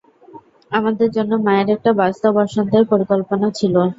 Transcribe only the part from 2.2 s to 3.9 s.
বসন্তের পরিকল্পনা ছিল।